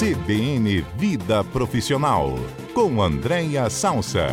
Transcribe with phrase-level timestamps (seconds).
[0.00, 2.38] CBN Vida Profissional,
[2.72, 4.28] com Andréia Salsa.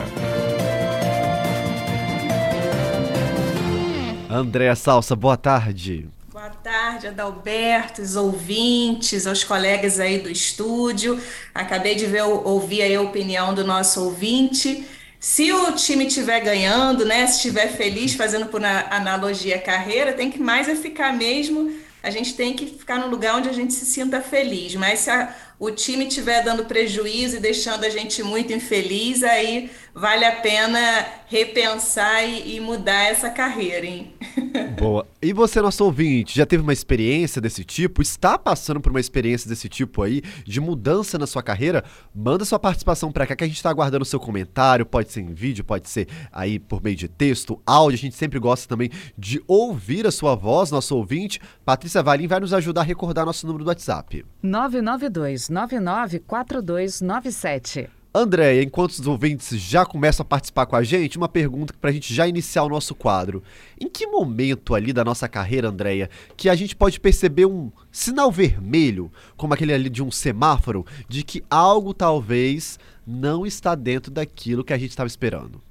[4.29, 6.07] Andréa Salsa, boa tarde.
[6.31, 11.19] Boa tarde, Adalberto, os ouvintes, aos colegas aí do estúdio.
[11.53, 14.87] Acabei de ver, ouvir aí a opinião do nosso ouvinte.
[15.19, 20.39] Se o time estiver ganhando, né, se estiver feliz, fazendo por analogia carreira, tem que
[20.39, 23.85] mais é ficar mesmo a gente tem que ficar num lugar onde a gente se
[23.85, 24.73] sinta feliz.
[24.75, 29.71] Mas se a, o time estiver dando prejuízo e deixando a gente muito infeliz, aí
[29.93, 30.79] vale a pena
[31.27, 34.16] repensar e, e mudar essa carreira, hein?
[34.79, 35.05] Boa.
[35.21, 38.01] E você, nosso ouvinte, já teve uma experiência desse tipo?
[38.01, 41.83] Está passando por uma experiência desse tipo aí, de mudança na sua carreira?
[42.13, 44.85] Manda sua participação para cá que a gente está aguardando o seu comentário.
[44.85, 47.95] Pode ser em vídeo, pode ser aí por meio de texto, áudio.
[47.95, 51.41] A gente sempre gosta também de ouvir a sua voz, nosso ouvinte.
[51.65, 54.23] Patrícia Valim vai nos ajudar a recordar nosso número do WhatsApp.
[54.43, 57.96] 992 994297.
[58.13, 61.93] Andréia, enquanto os ouvintes já começam a participar com a gente, uma pergunta para a
[61.93, 63.43] gente já iniciar o nosso quadro.
[63.79, 68.31] Em que momento ali da nossa carreira, Andréia, que a gente pode perceber um sinal
[68.31, 74.63] vermelho, como aquele ali de um semáforo, de que algo talvez não está dentro daquilo
[74.63, 75.61] que a gente estava esperando?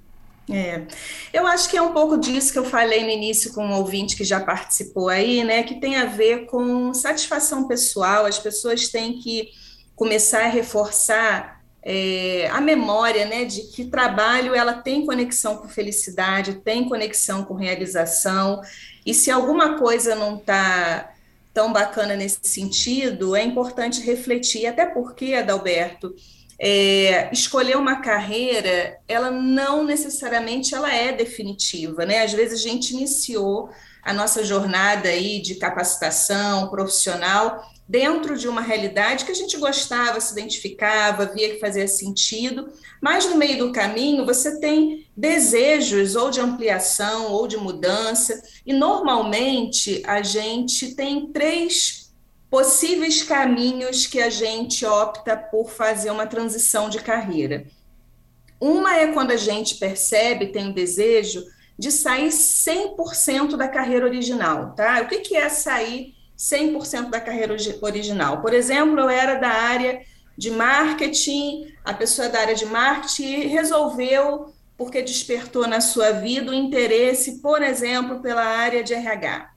[0.49, 0.87] É,
[1.33, 4.15] eu acho que é um pouco disso que eu falei no início com um ouvinte
[4.15, 5.65] que já participou aí, né?
[5.65, 8.27] Que tem a ver com satisfação pessoal.
[8.27, 9.51] As pessoas têm que
[9.97, 11.56] começar a reforçar
[11.89, 17.55] é, a memória né, de que trabalho ela tem conexão com felicidade, tem conexão com
[17.55, 18.61] realização,
[19.07, 21.13] e se alguma coisa não está
[21.55, 26.13] tão bacana nesse sentido, é importante refletir, até porque, Adalberto,
[26.59, 32.25] é, escolher uma carreira, ela não necessariamente ela é definitiva, né?
[32.25, 33.71] Às vezes a gente iniciou
[34.03, 40.21] a nossa jornada aí de capacitação profissional dentro de uma realidade que a gente gostava,
[40.21, 42.69] se identificava, via que fazia sentido,
[43.01, 48.73] mas no meio do caminho você tem desejos ou de ampliação ou de mudança, e
[48.73, 52.13] normalmente a gente tem três
[52.51, 57.67] possíveis caminhos que a gente opta por fazer uma transição de carreira.
[58.61, 61.45] Uma é quando a gente percebe, tem o desejo
[61.79, 65.03] de sair 100% da carreira original, tá?
[65.03, 68.43] O que, que é sair 100% da carreira original.
[68.43, 70.03] Por exemplo, eu era da área
[70.37, 76.55] de marketing, a pessoa da área de marketing resolveu, porque despertou na sua vida o
[76.55, 79.51] interesse, por exemplo, pela área de RH.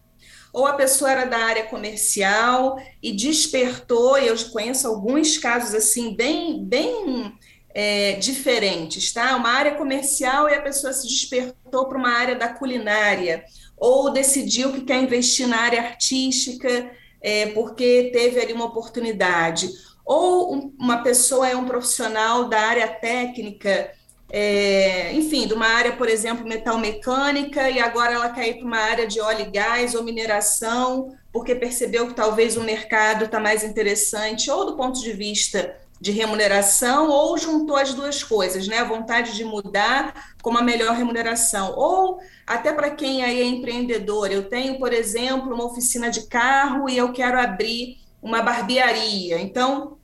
[0.53, 6.15] Ou a pessoa era da área comercial e despertou, e eu conheço alguns casos assim,
[6.15, 7.37] bem, bem
[7.73, 9.35] é, diferentes, tá?
[9.35, 13.43] Uma área comercial e a pessoa se despertou para uma área da culinária,
[13.79, 16.91] ou decidiu que quer investir na área artística
[17.21, 19.69] é, porque teve ali uma oportunidade,
[20.05, 23.91] ou um, uma pessoa é um profissional da área técnica,
[24.31, 28.65] é, enfim, de uma área, por exemplo, metal mecânica, e agora ela quer ir para
[28.65, 33.39] uma área de óleo e gás ou mineração, porque percebeu que talvez o mercado está
[33.39, 38.79] mais interessante, ou do ponto de vista de remuneração ou juntou as duas coisas, né?
[38.79, 41.73] A vontade de mudar com uma melhor remuneração.
[41.75, 46.89] Ou até para quem aí é empreendedor, eu tenho, por exemplo, uma oficina de carro
[46.89, 49.41] e eu quero abrir uma barbearia.
[49.41, 49.97] Então,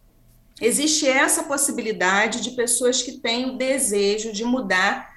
[0.59, 5.15] existe essa possibilidade de pessoas que têm o desejo de mudar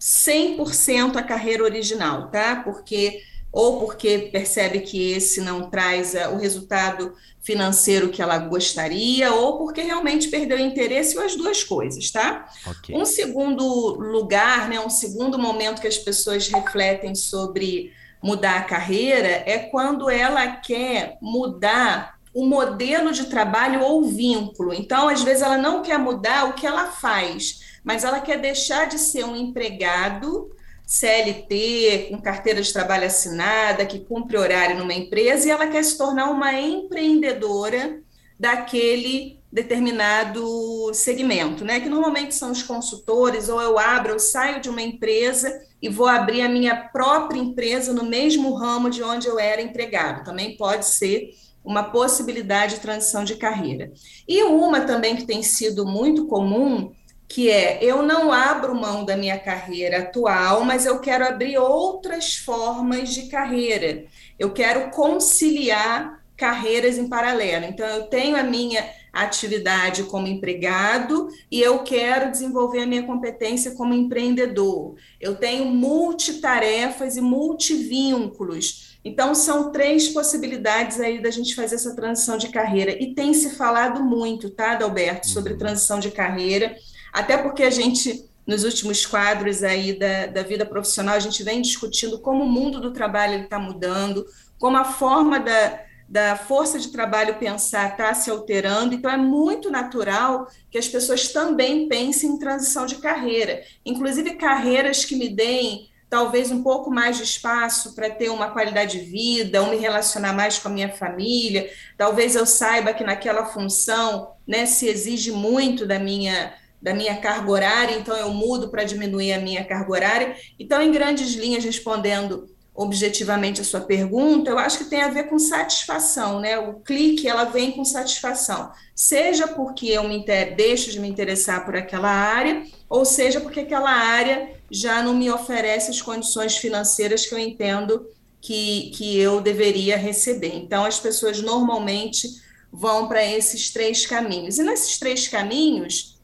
[0.00, 2.62] 100% a carreira original, tá?
[2.64, 3.20] Porque
[3.56, 9.56] ou porque percebe que esse não traz uh, o resultado financeiro que ela gostaria, ou
[9.56, 12.50] porque realmente perdeu interesse, ou as duas coisas, tá?
[12.66, 12.94] Okay.
[12.94, 13.64] Um segundo
[13.94, 20.10] lugar, né, um segundo momento que as pessoas refletem sobre mudar a carreira é quando
[20.10, 24.74] ela quer mudar o modelo de trabalho ou vínculo.
[24.74, 28.86] Então, às vezes, ela não quer mudar o que ela faz, mas ela quer deixar
[28.86, 30.54] de ser um empregado
[30.86, 35.98] CLT, com carteira de trabalho assinada, que cumpre horário numa empresa, e ela quer se
[35.98, 38.00] tornar uma empreendedora
[38.38, 41.80] daquele determinado segmento, né?
[41.80, 46.06] Que normalmente são os consultores, ou eu abro, eu saio de uma empresa e vou
[46.06, 50.24] abrir a minha própria empresa no mesmo ramo de onde eu era empregado.
[50.24, 51.30] Também pode ser
[51.64, 53.92] uma possibilidade de transição de carreira.
[54.28, 56.92] E uma também que tem sido muito comum
[57.28, 62.36] que é eu não abro mão da minha carreira atual, mas eu quero abrir outras
[62.36, 64.04] formas de carreira.
[64.38, 67.64] Eu quero conciliar carreiras em paralelo.
[67.64, 73.72] Então eu tenho a minha atividade como empregado e eu quero desenvolver a minha competência
[73.72, 74.94] como empreendedor.
[75.20, 78.98] Eu tenho multitarefas e multivínculos.
[79.02, 82.90] Então, são três possibilidades aí da gente fazer essa transição de carreira.
[83.00, 85.58] E tem se falado muito, tá, Adalberto, sobre uhum.
[85.58, 86.74] transição de carreira,
[87.12, 91.62] até porque a gente, nos últimos quadros aí da, da vida profissional, a gente vem
[91.62, 94.24] discutindo como o mundo do trabalho está mudando,
[94.58, 99.70] como a forma da, da força de trabalho pensar está se alterando, então é muito
[99.70, 105.90] natural que as pessoas também pensem em transição de carreira, inclusive carreiras que me deem
[106.08, 110.32] talvez um pouco mais de espaço para ter uma qualidade de vida, ou me relacionar
[110.32, 115.84] mais com a minha família, talvez eu saiba que naquela função né, se exige muito
[115.84, 120.36] da minha da minha carga horária, então eu mudo para diminuir a minha carga horária.
[120.58, 125.24] Então, em grandes linhas, respondendo objetivamente a sua pergunta, eu acho que tem a ver
[125.24, 126.58] com satisfação, né?
[126.58, 130.24] O clique, ela vem com satisfação, seja porque eu me
[130.54, 135.30] deixo de me interessar por aquela área, ou seja porque aquela área já não me
[135.30, 138.06] oferece as condições financeiras que eu entendo
[138.40, 140.54] que, que eu deveria receber.
[140.54, 142.28] Então, as pessoas normalmente
[142.70, 144.58] vão para esses três caminhos.
[144.58, 146.15] E nesses três caminhos,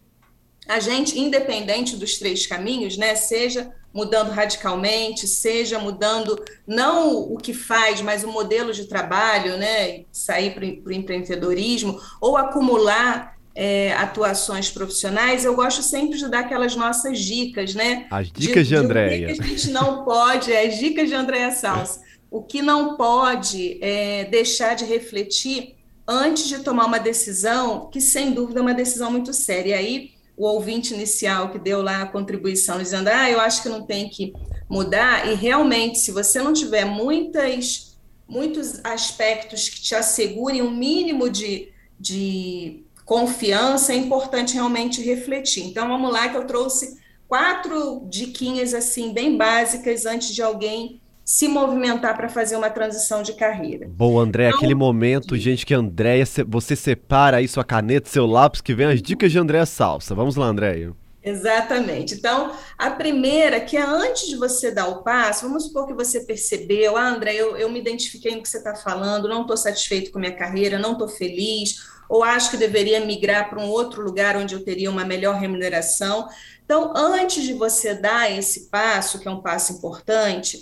[0.69, 7.53] a gente, independente dos três caminhos, né, seja mudando radicalmente, seja mudando não o que
[7.53, 14.71] faz, mas o modelo de trabalho, né, sair para o empreendedorismo, ou acumular é, atuações
[14.71, 18.07] profissionais, eu gosto sempre de dar aquelas nossas dicas, né?
[18.11, 19.33] As dicas de, de Andréia.
[19.33, 22.01] O que a gente não pode, é, as dicas de Andréia Salsa.
[22.31, 25.75] O que não pode é deixar de refletir
[26.09, 29.71] antes de tomar uma decisão, que sem dúvida é uma decisão muito séria.
[29.71, 33.69] E aí, o ouvinte inicial que deu lá a contribuição dizendo, ah, eu acho que
[33.69, 34.33] não tem que
[34.69, 41.29] mudar, e realmente, se você não tiver muitas, muitos aspectos que te assegurem um mínimo
[41.29, 41.71] de,
[42.01, 45.65] de confiança, é importante realmente refletir.
[45.65, 46.99] Então, vamos lá que eu trouxe
[47.29, 53.35] quatro diquinhas, assim, bem básicas antes de alguém se movimentar para fazer uma transição de
[53.35, 53.87] carreira.
[53.89, 58.61] Bom, André, então, aquele momento, gente, que Andréia, você separa aí sua caneta, seu lápis,
[58.61, 60.15] que vem as dicas de Andréia Salsa.
[60.15, 60.93] Vamos lá, Andréia.
[61.25, 62.15] Exatamente.
[62.15, 66.21] Então, a primeira, que é antes de você dar o passo, vamos supor que você
[66.21, 70.11] percebeu, ah, André, eu, eu me identifiquei no que você está falando, não estou satisfeito
[70.11, 71.77] com minha carreira, não estou feliz,
[72.09, 76.29] ou acho que deveria migrar para um outro lugar onde eu teria uma melhor remuneração.
[76.65, 80.59] Então, antes de você dar esse passo, que é um passo importante,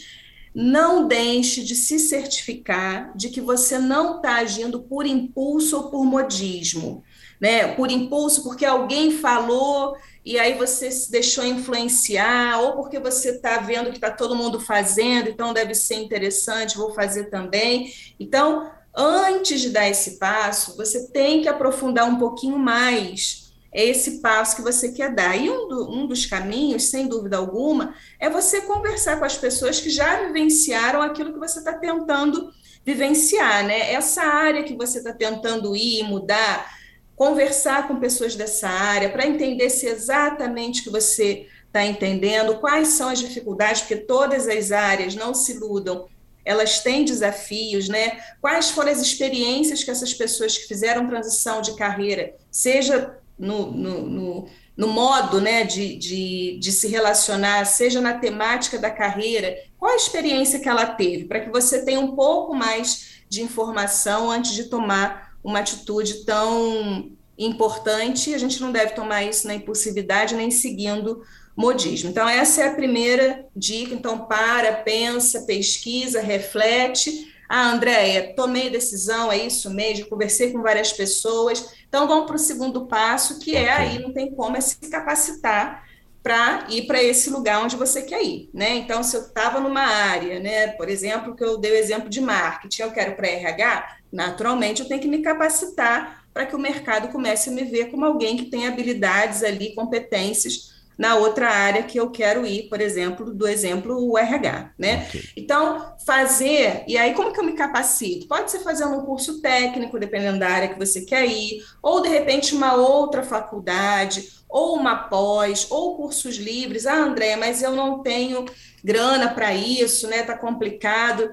[0.55, 6.05] não deixe de se certificar de que você não está agindo por impulso ou por
[6.05, 7.05] modismo,
[7.41, 7.69] né?
[7.75, 13.59] Por impulso, porque alguém falou e aí você se deixou influenciar, ou porque você está
[13.59, 17.93] vendo que está todo mundo fazendo, então deve ser interessante, vou fazer também.
[18.19, 24.21] Então, antes de dar esse passo, você tem que aprofundar um pouquinho mais é esse
[24.21, 25.37] passo que você quer dar.
[25.37, 29.81] E um, do, um, dos caminhos, sem dúvida alguma, é você conversar com as pessoas
[29.81, 32.53] que já vivenciaram aquilo que você está tentando
[32.85, 33.93] vivenciar, né?
[33.93, 36.79] Essa área que você está tentando ir, mudar,
[37.15, 43.09] conversar com pessoas dessa área para entender se exatamente que você está entendendo, quais são
[43.09, 46.09] as dificuldades, porque todas as áreas, não se iludam,
[46.45, 48.19] elas têm desafios, né?
[48.41, 54.03] Quais foram as experiências que essas pessoas que fizeram transição de carreira, seja no, no,
[54.03, 59.93] no, no modo né, de, de, de, se relacionar, seja na temática da carreira, qual
[59.93, 64.53] a experiência que ela teve, para que você tenha um pouco mais de informação antes
[64.53, 68.35] de tomar uma atitude tão importante.
[68.35, 71.23] A gente não deve tomar isso na impulsividade nem seguindo
[71.57, 72.11] modismo.
[72.11, 73.95] Então, essa é a primeira dica.
[73.95, 77.33] Então, para, pensa, pesquisa, reflete.
[77.53, 81.75] Ah, Andréia, tomei decisão, é isso mesmo, conversei com várias pessoas.
[81.89, 85.83] Então, vamos para o segundo passo, que é aí não tem como é se capacitar
[86.23, 88.77] para ir para esse lugar onde você quer ir, né?
[88.77, 92.21] Então, se eu estava numa área, né, por exemplo, que eu dei o exemplo de
[92.21, 97.09] marketing, eu quero para RH, naturalmente eu tenho que me capacitar para que o mercado
[97.09, 101.99] comece a me ver como alguém que tem habilidades ali, competências na outra área que
[101.99, 105.07] eu quero ir, por exemplo, do exemplo o RH, né?
[105.09, 105.23] Okay.
[105.37, 108.29] Então, fazer, e aí como que eu me capacito?
[108.29, 112.09] Pode ser fazendo um curso técnico, dependendo da área que você quer ir, ou de
[112.09, 116.87] repente uma outra faculdade, ou uma pós, ou cursos livres.
[116.87, 118.45] Ah, André, mas eu não tenho
[118.85, 120.23] grana para isso, né?
[120.23, 121.31] Tá complicado.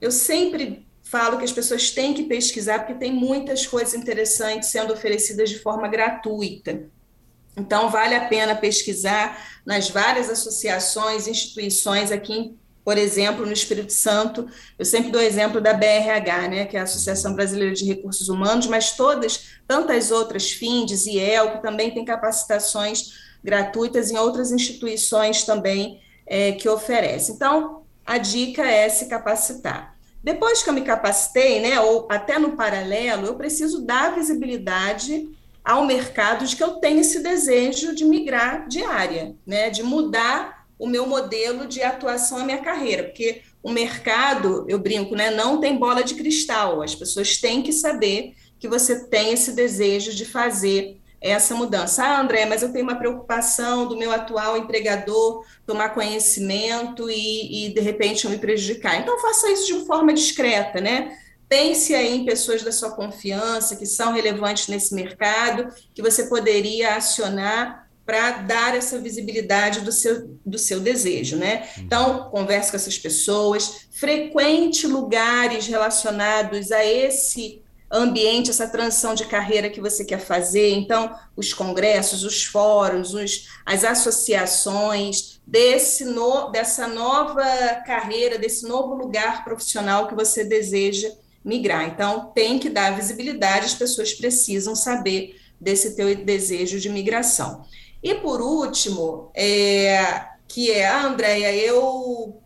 [0.00, 4.92] Eu sempre falo que as pessoas têm que pesquisar, porque tem muitas coisas interessantes sendo
[4.92, 6.90] oferecidas de forma gratuita.
[7.56, 14.48] Então, vale a pena pesquisar nas várias associações, instituições aqui por exemplo, no Espírito Santo,
[14.78, 18.68] eu sempre dou exemplo da BRH, né, que é a Associação Brasileira de Recursos Humanos,
[18.68, 25.42] mas todas, tantas outras, FINDES e EL, que também tem capacitações gratuitas em outras instituições
[25.42, 27.34] também é, que oferecem.
[27.34, 29.96] Então, a dica é se capacitar.
[30.22, 35.28] Depois que eu me capacitei, né, ou até no paralelo, eu preciso dar visibilidade
[35.66, 40.64] ao mercado de que eu tenho esse desejo de migrar de área, né, de mudar
[40.78, 45.58] o meu modelo de atuação, a minha carreira, porque o mercado, eu brinco, né, não
[45.58, 46.82] tem bola de cristal.
[46.82, 52.04] As pessoas têm que saber que você tem esse desejo de fazer essa mudança.
[52.04, 57.74] Ah, André, mas eu tenho uma preocupação do meu atual empregador tomar conhecimento e, e
[57.74, 59.00] de repente me prejudicar.
[59.00, 61.18] Então faça isso de forma discreta, né?
[61.48, 66.96] Pense aí em pessoas da sua confiança que são relevantes nesse mercado, que você poderia
[66.96, 71.68] acionar para dar essa visibilidade do seu, do seu desejo, né?
[71.78, 79.70] Então, converse com essas pessoas, frequente lugares relacionados a esse ambiente, essa transição de carreira
[79.70, 80.70] que você quer fazer.
[80.70, 87.44] Então, os congressos, os fóruns, os, as associações desse no, dessa nova
[87.86, 91.08] carreira, desse novo lugar profissional que você deseja
[91.46, 91.86] migrar.
[91.86, 97.64] Então, tem que dar visibilidade, as pessoas precisam saber desse teu desejo de migração.
[98.02, 102.42] E por último, é, que é, ah, Andréia, eu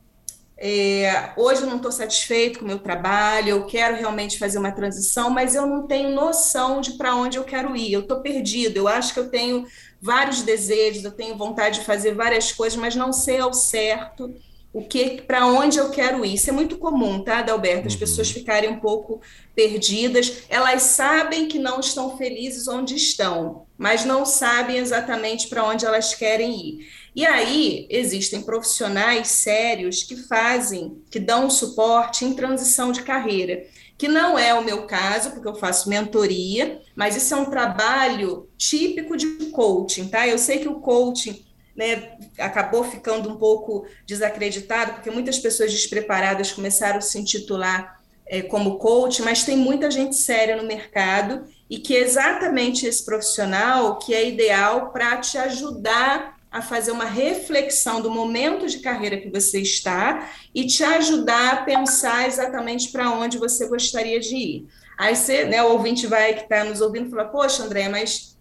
[0.62, 4.70] é, hoje eu não estou satisfeito com o meu trabalho, eu quero realmente fazer uma
[4.70, 8.76] transição, mas eu não tenho noção de para onde eu quero ir, eu estou perdido,
[8.76, 9.66] eu acho que eu tenho
[10.02, 14.34] vários desejos, eu tenho vontade de fazer várias coisas, mas não sei ao certo
[14.72, 16.34] o que para onde eu quero ir.
[16.34, 17.88] Isso é muito comum, tá, Adalberto?
[17.88, 17.98] As uhum.
[17.98, 19.20] pessoas ficarem um pouco
[19.54, 20.44] perdidas.
[20.48, 26.14] Elas sabem que não estão felizes onde estão, mas não sabem exatamente para onde elas
[26.14, 26.88] querem ir.
[27.14, 33.66] E aí existem profissionais sérios que fazem, que dão suporte em transição de carreira,
[33.98, 38.48] que não é o meu caso, porque eu faço mentoria, mas isso é um trabalho
[38.56, 40.26] típico de coaching, tá?
[40.26, 41.44] Eu sei que o coaching
[41.76, 48.42] né, acabou ficando um pouco desacreditado, porque muitas pessoas despreparadas começaram a se intitular é,
[48.42, 53.98] como coach, mas tem muita gente séria no mercado e que é exatamente esse profissional
[53.98, 59.30] que é ideal para te ajudar a fazer uma reflexão do momento de carreira que
[59.30, 64.66] você está e te ajudar a pensar exatamente para onde você gostaria de ir.
[64.98, 68.36] Aí você, né, o ouvinte vai que está nos ouvindo fala, poxa, André, mas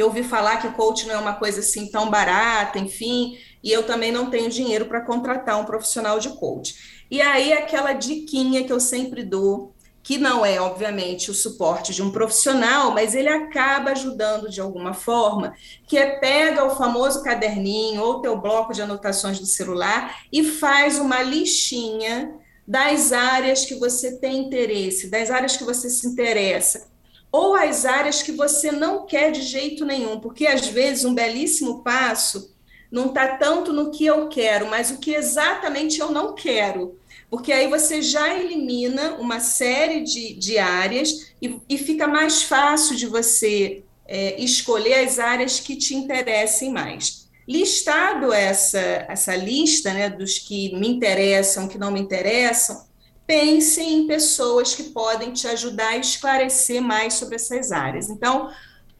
[0.00, 3.84] eu ouvi falar que coach não é uma coisa assim tão barata, enfim, e eu
[3.84, 7.04] também não tenho dinheiro para contratar um profissional de coach.
[7.10, 12.02] E aí aquela diquinha que eu sempre dou, que não é, obviamente, o suporte de
[12.02, 15.54] um profissional, mas ele acaba ajudando de alguma forma,
[15.86, 20.98] que é pega o famoso caderninho ou teu bloco de anotações do celular e faz
[20.98, 22.34] uma listinha
[22.66, 26.93] das áreas que você tem interesse, das áreas que você se interessa
[27.34, 31.82] ou as áreas que você não quer de jeito nenhum, porque às vezes um belíssimo
[31.82, 32.54] passo
[32.92, 36.96] não está tanto no que eu quero, mas o que exatamente eu não quero.
[37.28, 42.94] Porque aí você já elimina uma série de, de áreas e, e fica mais fácil
[42.94, 47.28] de você é, escolher as áreas que te interessem mais.
[47.48, 52.86] Listado essa, essa lista né, dos que me interessam, que não me interessam,
[53.26, 58.10] pense em pessoas que podem te ajudar a esclarecer mais sobre essas áreas.
[58.10, 58.50] Então,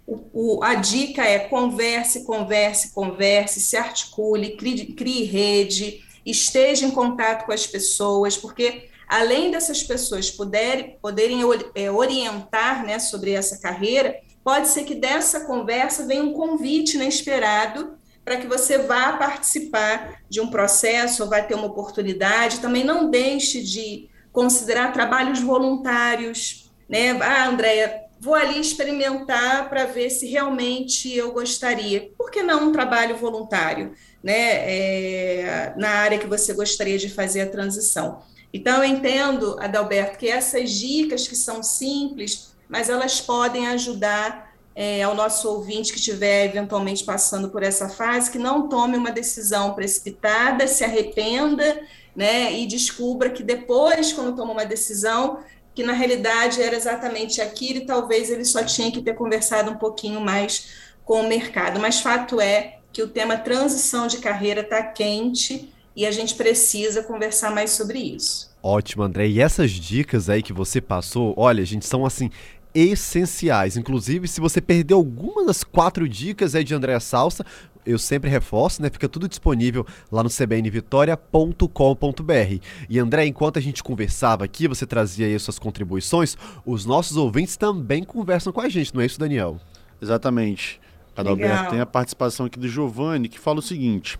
[0.06, 6.90] o, o, a dica é converse, converse, converse, se articule, crie, crie rede, esteja em
[6.90, 11.40] contato com as pessoas, porque além dessas pessoas poderem, poderem
[11.74, 17.96] é, orientar né, sobre essa carreira, pode ser que dessa conversa venha um convite inesperado
[18.24, 22.60] para que você vá participar de um processo ou vai ter uma oportunidade.
[22.60, 27.12] Também não deixe de considerar trabalhos voluntários, né?
[27.22, 32.10] Ah, Andréia, vou ali experimentar para ver se realmente eu gostaria.
[32.18, 34.34] Por que não um trabalho voluntário, né?
[34.34, 38.22] É, na área que você gostaria de fazer a transição.
[38.52, 44.43] Então, eu entendo, Adalberto, que essas dicas que são simples, mas elas podem ajudar
[44.74, 49.12] é, ao nosso ouvinte que estiver eventualmente passando por essa fase, que não tome uma
[49.12, 51.82] decisão precipitada, se arrependa
[52.14, 55.38] né, e descubra que depois, quando toma uma decisão,
[55.74, 59.76] que na realidade era exatamente aquilo e talvez ele só tinha que ter conversado um
[59.76, 60.68] pouquinho mais
[61.04, 61.80] com o mercado.
[61.80, 67.02] Mas fato é que o tema transição de carreira está quente e a gente precisa
[67.02, 68.52] conversar mais sobre isso.
[68.62, 69.28] Ótimo, André.
[69.28, 72.30] E essas dicas aí que você passou, olha, gente, são assim
[72.74, 73.76] essenciais.
[73.76, 77.44] Inclusive, se você perdeu alguma das quatro dicas aí de Andréa Salsa,
[77.86, 78.90] eu sempre reforço, né?
[78.90, 82.64] Fica tudo disponível lá no cbnvitoria.com.br.
[82.88, 87.56] E André, enquanto a gente conversava aqui, você trazia aí suas contribuições, os nossos ouvintes
[87.56, 89.60] também conversam com a gente, não é isso, Daniel?
[90.00, 90.80] Exatamente.
[91.16, 94.18] Adalberto, tem a participação aqui do Giovanni que fala o seguinte: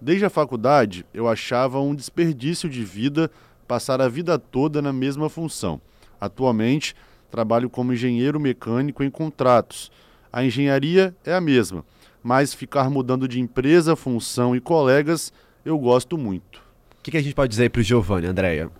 [0.00, 3.30] Desde a faculdade, eu achava um desperdício de vida
[3.68, 5.80] passar a vida toda na mesma função.
[6.18, 6.94] Atualmente,
[7.30, 9.90] trabalho como engenheiro mecânico em contratos.
[10.32, 11.84] A engenharia é a mesma,
[12.22, 15.32] mas ficar mudando de empresa, função e colegas
[15.64, 16.58] eu gosto muito.
[16.98, 18.70] O que, que, a gente pode dizer para o Giovanni, Andréia?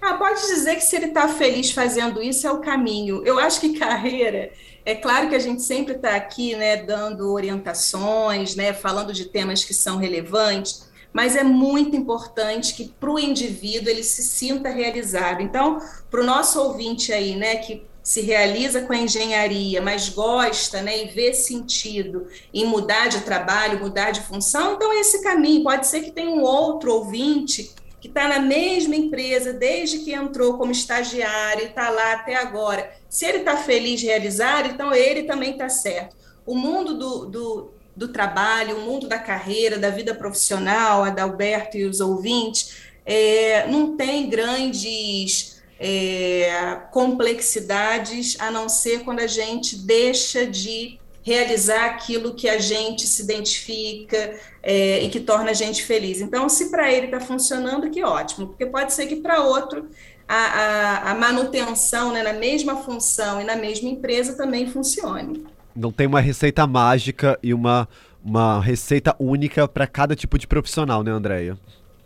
[0.00, 3.22] Ah, pode dizer que se ele está feliz fazendo isso é o caminho.
[3.24, 4.50] Eu acho que carreira,
[4.84, 9.64] é claro que a gente sempre está aqui, né, dando orientações, né, falando de temas
[9.64, 15.40] que são relevantes, mas é muito importante que para o indivíduo ele se sinta realizado.
[15.40, 15.80] Então,
[16.10, 21.04] para o nosso ouvinte aí, né, que se realiza com a engenharia, mas gosta, né,
[21.04, 25.62] e vê sentido em mudar de trabalho, mudar de função, então é esse caminho.
[25.62, 30.58] Pode ser que tenha um outro ouvinte que está na mesma empresa desde que entrou
[30.58, 32.92] como estagiário e está lá até agora.
[33.08, 36.16] Se ele está feliz, realizado, então ele também está certo.
[36.44, 41.84] O mundo do, do do trabalho, o mundo da carreira, da vida profissional, Adalberto e
[41.84, 42.74] os ouvintes,
[43.06, 51.86] é, não tem grandes é, complexidades, a não ser quando a gente deixa de realizar
[51.86, 56.20] aquilo que a gente se identifica é, e que torna a gente feliz.
[56.20, 59.88] Então, se para ele está funcionando, que ótimo, porque pode ser que para outro
[60.28, 65.46] a, a, a manutenção né, na mesma função e na mesma empresa também funcione.
[65.74, 67.88] Não tem uma receita mágica e uma,
[68.24, 71.58] uma receita única para cada tipo de profissional, né, Andréia?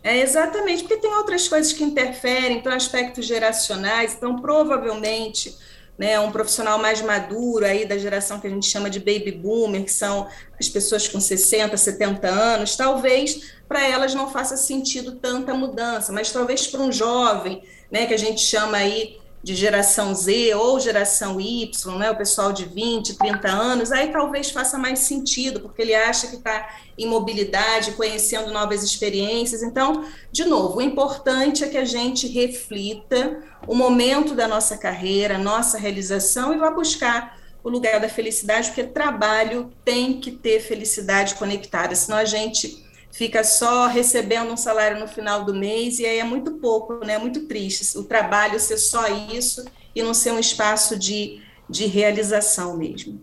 [0.03, 5.55] É exatamente, porque tem outras coisas que interferem, então aspectos geracionais, então provavelmente
[5.97, 9.83] né, um profissional mais maduro aí da geração que a gente chama de baby boomer,
[9.83, 15.53] que são as pessoas com 60, 70 anos, talvez para elas não faça sentido tanta
[15.53, 17.61] mudança, mas talvez para um jovem,
[17.91, 22.51] né, que a gente chama aí de geração Z ou geração Y, né, o pessoal
[22.51, 27.07] de 20, 30 anos, aí talvez faça mais sentido, porque ele acha que está em
[27.07, 29.63] mobilidade, conhecendo novas experiências.
[29.63, 35.37] Então, de novo, o importante é que a gente reflita o momento da nossa carreira,
[35.37, 41.35] nossa realização e vá buscar o lugar da felicidade, porque trabalho tem que ter felicidade
[41.35, 46.19] conectada, senão a gente fica só recebendo um salário no final do mês e aí
[46.19, 47.13] é muito pouco, né?
[47.13, 51.85] É muito triste o trabalho ser só isso e não ser um espaço de, de
[51.85, 53.21] realização mesmo.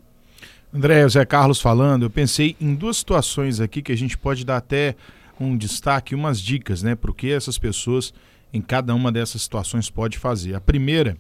[0.75, 4.45] André, o Zé Carlos falando, eu pensei em duas situações aqui que a gente pode
[4.45, 4.97] dar até
[5.41, 6.95] um destaque, umas dicas, né?
[6.95, 8.13] Porque essas pessoas
[8.53, 10.55] em cada uma dessas situações pode fazer.
[10.55, 11.17] A primeira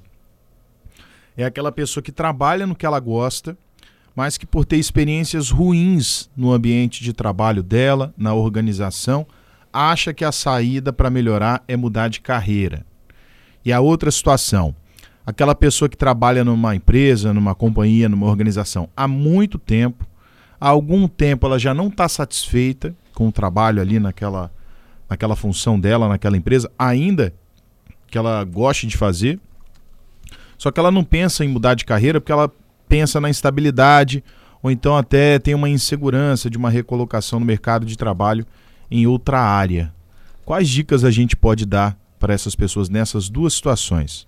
[1.36, 3.56] é aquela pessoa que trabalha no que ela gosta,
[4.16, 9.26] mas que por ter experiências ruins no ambiente de trabalho dela, na organização,
[9.70, 12.84] acha que a saída para melhorar é mudar de carreira.
[13.62, 14.74] E a outra situação,
[15.26, 20.06] aquela pessoa que trabalha numa empresa, numa companhia, numa organização há muito tempo,
[20.58, 24.50] há algum tempo ela já não está satisfeita com o trabalho ali naquela,
[25.10, 27.34] naquela função dela, naquela empresa, ainda
[28.06, 29.38] que ela goste de fazer,
[30.56, 32.50] só que ela não pensa em mudar de carreira porque ela
[32.88, 34.22] pensa na instabilidade
[34.62, 38.46] ou então até tem uma insegurança de uma recolocação no mercado de trabalho
[38.90, 39.92] em outra área.
[40.44, 44.26] Quais dicas a gente pode dar para essas pessoas nessas duas situações?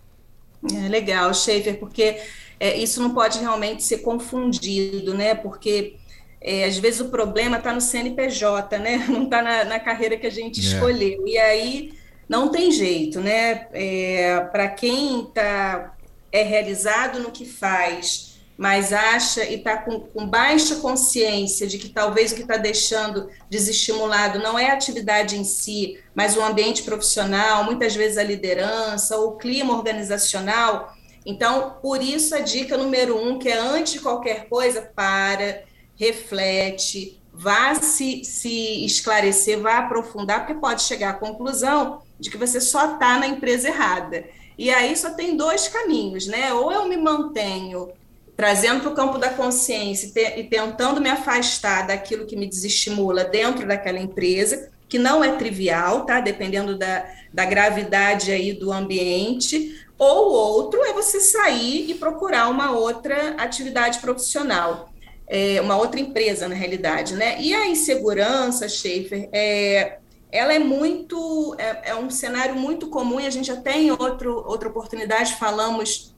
[0.75, 2.21] É legal, Schaefer, porque
[2.59, 5.35] é, isso não pode realmente ser confundido, né?
[5.35, 5.97] Porque
[6.41, 9.07] é, às vezes o problema está no CNPJ, né?
[9.11, 10.63] Não está na, na, carreira que a gente é.
[10.63, 11.27] escolheu.
[11.27, 11.93] E aí
[12.29, 13.67] não tem jeito, né?
[13.73, 15.97] É, para quem tá,
[16.31, 18.28] é realizado no que faz,
[18.59, 23.31] mas acha e está com, com, baixa consciência de que talvez o que está deixando
[23.49, 29.17] desestimulado não é a atividade em si, mas o ambiente profissional, muitas vezes a liderança,
[29.17, 30.93] o clima organizacional.
[31.25, 35.63] Então, por isso a dica número um, que é antes de qualquer coisa, para,
[35.95, 42.61] reflete, vá se, se esclarecer, vá aprofundar, porque pode chegar à conclusão de que você
[42.61, 44.25] só está na empresa errada.
[44.59, 46.53] E aí só tem dois caminhos, né?
[46.53, 47.93] Ou eu me mantenho
[48.39, 53.25] trazendo para o campo da consciência e, te, tentando me afastar daquilo que me desestimula
[53.25, 56.21] dentro daquela empresa, que não é trivial, tá?
[56.21, 62.71] Dependendo da, da gravidade aí do ambiente, ou outro é você sair e procurar uma
[62.71, 64.89] outra atividade profissional,
[65.27, 67.43] é, uma outra empresa, na realidade, né?
[67.43, 69.99] E a insegurança, Schaefer, é,
[70.31, 74.45] ela é muito, é, é um cenário muito comum, e a gente já tem outro,
[74.47, 76.17] outra oportunidade, falamos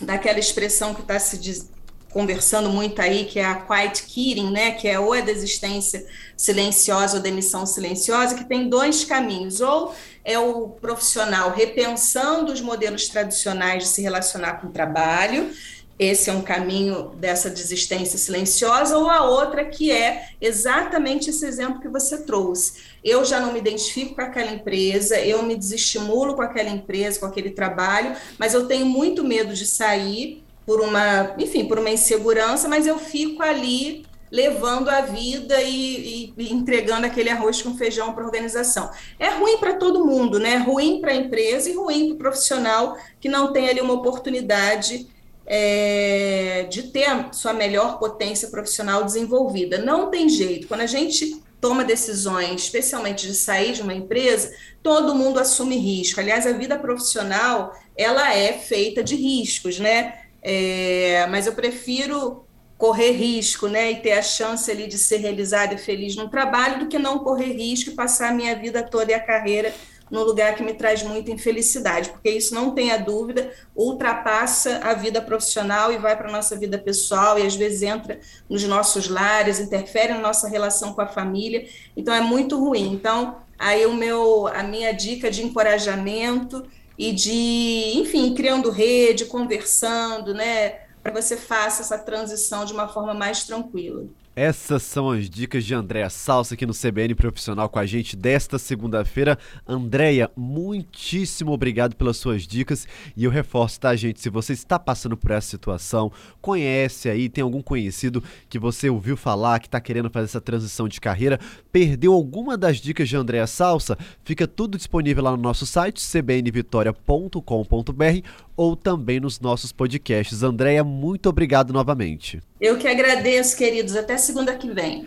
[0.00, 1.70] daquela expressão que está se diz,
[2.10, 6.06] conversando muito aí, que é a quiet quitting, né, que é ou a desistência
[6.36, 13.08] silenciosa ou demissão silenciosa, que tem dois caminhos, ou é o profissional repensando os modelos
[13.08, 15.50] tradicionais de se relacionar com o trabalho,
[15.98, 21.80] esse é um caminho dessa desistência silenciosa, ou a outra que é exatamente esse exemplo
[21.80, 22.82] que você trouxe.
[23.02, 27.26] Eu já não me identifico com aquela empresa, eu me desestimulo com aquela empresa, com
[27.26, 32.68] aquele trabalho, mas eu tenho muito medo de sair por uma, enfim, por uma insegurança,
[32.68, 38.24] mas eu fico ali levando a vida e, e, entregando aquele arroz com feijão para
[38.24, 38.90] a organização.
[39.18, 40.56] É ruim para todo mundo, né?
[40.56, 45.06] Ruim para a empresa e ruim para o profissional que não tem ali uma oportunidade
[45.46, 49.78] é, de ter sua melhor potência profissional desenvolvida.
[49.78, 50.66] Não tem jeito.
[50.66, 56.20] Quando a gente toma decisões, especialmente de sair de uma empresa, todo mundo assume risco.
[56.20, 60.20] Aliás, a vida profissional ela é feita de riscos, né?
[60.42, 62.44] É, mas eu prefiro
[62.78, 66.80] correr risco, né, e ter a chance ali de ser realizada e feliz no trabalho,
[66.80, 69.74] do que não correr risco e passar a minha vida toda e a carreira
[70.10, 75.20] num lugar que me traz muita infelicidade, porque isso não tenha dúvida, ultrapassa a vida
[75.20, 79.58] profissional e vai para a nossa vida pessoal e às vezes entra nos nossos lares,
[79.58, 82.92] interfere na nossa relação com a família, então é muito ruim.
[82.92, 86.64] Então, aí o meu a minha dica de encorajamento
[86.98, 93.12] e de, enfim, criando rede, conversando, né, para você faça essa transição de uma forma
[93.12, 94.04] mais tranquila.
[94.38, 98.58] Essas são as dicas de Andréa Salsa aqui no CBN Profissional com a gente desta
[98.58, 99.38] segunda-feira.
[99.66, 104.20] Andréia, muitíssimo obrigado pelas suas dicas e eu reforço, tá, gente?
[104.20, 109.16] Se você está passando por essa situação, conhece aí, tem algum conhecido que você ouviu
[109.16, 111.40] falar, que está querendo fazer essa transição de carreira,
[111.72, 118.28] perdeu alguma das dicas de Andréa Salsa, fica tudo disponível lá no nosso site, cbnvitoria.com.br
[118.56, 120.42] ou também nos nossos podcasts.
[120.42, 122.40] Andréia, muito obrigado novamente.
[122.60, 123.94] Eu que agradeço, queridos.
[123.94, 125.06] Até segunda que vem.